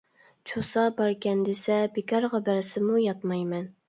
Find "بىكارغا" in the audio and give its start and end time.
1.97-2.41